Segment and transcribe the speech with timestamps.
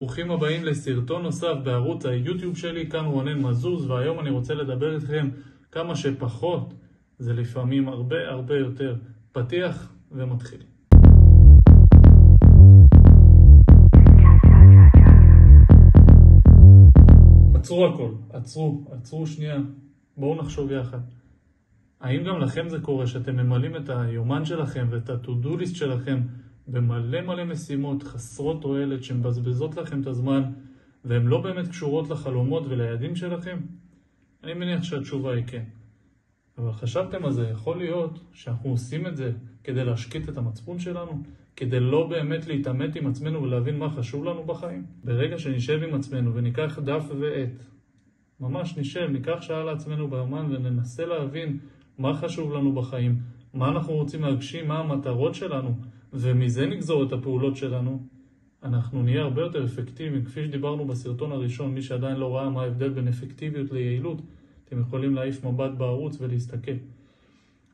[0.00, 5.28] ברוכים הבאים לסרטון נוסף בערוץ היוטיוב שלי, כאן רונן מזוז, והיום אני רוצה לדבר איתכם
[5.72, 6.74] כמה שפחות
[7.18, 8.96] זה לפעמים הרבה הרבה יותר.
[9.32, 10.62] פתיח ומתחיל.
[17.54, 19.56] עצרו הכל, עצרו, עצרו שנייה,
[20.16, 21.00] בואו נחשוב יחד.
[22.00, 26.20] האם גם לכם זה קורה שאתם ממלאים את היומן שלכם ואת ה-to-do list שלכם
[26.68, 30.42] במלא מלא משימות חסרות תועלת שמבזבזות לכם את הזמן
[31.04, 33.58] והן לא באמת קשורות לחלומות וליעדים שלכם?
[34.44, 35.64] אני מניח שהתשובה היא כן.
[36.58, 39.32] אבל חשבתם על זה, יכול להיות שאנחנו עושים את זה
[39.64, 41.22] כדי להשקיט את המצפון שלנו?
[41.56, 44.86] כדי לא באמת להתעמת עם עצמנו ולהבין מה חשוב לנו בחיים?
[45.04, 47.64] ברגע שנשב עם עצמנו וניקח דף ועט,
[48.40, 51.58] ממש נשב, ניקח שעה לעצמנו באמן וננסה להבין
[51.98, 53.18] מה חשוב לנו בחיים,
[53.54, 55.74] מה אנחנו רוצים להגשים, מה המטרות שלנו,
[56.12, 58.02] ומזה נגזור את הפעולות שלנו,
[58.62, 60.24] אנחנו נהיה הרבה יותר אפקטיביים.
[60.24, 64.22] כפי שדיברנו בסרטון הראשון, מי שעדיין לא ראה מה ההבדל בין אפקטיביות ליעילות,
[64.64, 66.72] אתם יכולים להעיף מבט בערוץ ולהסתכל.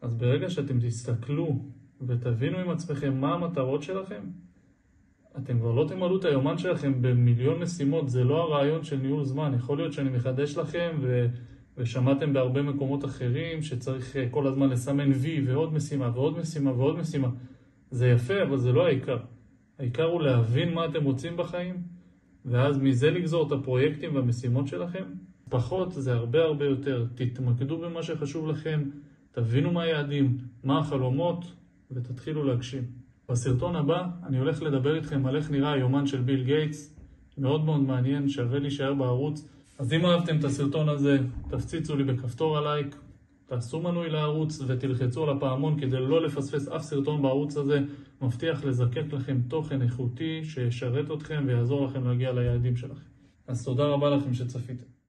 [0.00, 1.58] אז ברגע שאתם תסתכלו
[2.06, 4.20] ותבינו עם עצמכם מה המטרות שלכם,
[5.36, 9.54] אתם כבר לא תמלאו את היומן שלכם במיליון משימות, זה לא הרעיון של ניהול זמן.
[9.54, 11.26] יכול להיות שאני מחדש לכם ו...
[11.78, 17.28] ושמעתם בהרבה מקומות אחרים שצריך כל הזמן לסמן וי ועוד משימה ועוד משימה ועוד משימה.
[17.90, 19.18] זה יפה, אבל זה לא העיקר.
[19.78, 21.82] העיקר הוא להבין מה אתם רוצים בחיים,
[22.44, 25.04] ואז מזה לגזור את הפרויקטים והמשימות שלכם.
[25.50, 27.06] פחות זה הרבה הרבה יותר.
[27.14, 28.82] תתמקדו במה שחשוב לכם,
[29.32, 31.44] תבינו מה היעדים, מה החלומות,
[31.90, 32.82] ותתחילו להגשים.
[33.28, 36.98] בסרטון הבא אני הולך לדבר איתכם על איך נראה היומן של ביל גייטס.
[37.38, 39.48] מאוד מאוד מעניין, שווה להישאר בערוץ.
[39.82, 41.18] אז אם אהבתם את הסרטון הזה,
[41.50, 42.96] תפציצו לי בכפתור הלייק,
[43.46, 47.80] תעשו מנוי לערוץ ותלחצו על הפעמון כדי לא לפספס אף סרטון בערוץ הזה.
[48.20, 53.08] מבטיח לזקק לכם תוכן איכותי שישרת אתכם ויעזור לכם להגיע ליעדים שלכם.
[53.46, 55.01] אז תודה רבה לכם שצפיתם.